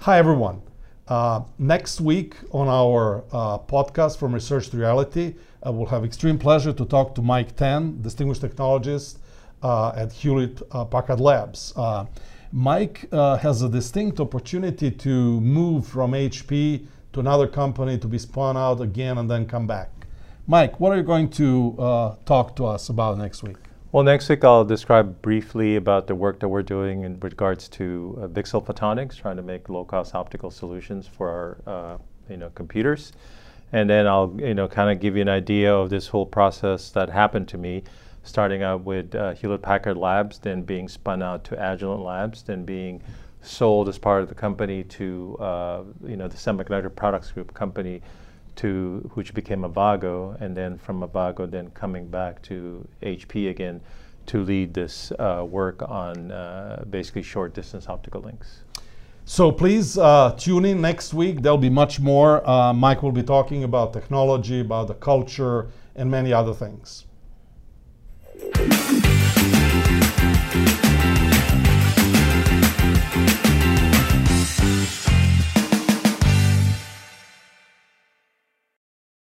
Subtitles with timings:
[0.00, 0.62] Hi, everyone.
[1.06, 6.38] Uh, next week on our uh, podcast from Research to Reality, I will have extreme
[6.38, 9.18] pleasure to talk to Mike Tan, distinguished technologist
[9.62, 11.72] uh, at Hewlett uh, Packard Labs.
[11.76, 12.06] Uh,
[12.50, 18.18] Mike uh, has a distinct opportunity to move from HP to another company to be
[18.18, 19.90] spun out again and then come back.
[20.48, 23.69] Mike, what are you going to talk to us about next week?
[23.92, 28.20] Well, next week I'll describe briefly about the work that we're doing in regards to
[28.22, 31.98] uh, photonics, trying to make low-cost optical solutions for our, uh,
[32.28, 33.12] you know, computers,
[33.72, 36.90] and then I'll, you know, kind of give you an idea of this whole process
[36.90, 37.82] that happened to me,
[38.22, 42.64] starting out with uh, Hewlett Packard Labs, then being spun out to Agilent Labs, then
[42.64, 43.02] being
[43.42, 48.02] sold as part of the company to, uh, you know, the Semiconductor Products Group company
[48.60, 53.80] to which became Avago, and then from Avago, then coming back to HP again
[54.26, 58.62] to lead this uh, work on uh, basically short distance optical links.
[59.24, 61.40] So please uh, tune in next week.
[61.40, 62.46] There'll be much more.
[62.48, 67.06] Uh, Mike will be talking about technology, about the culture, and many other things.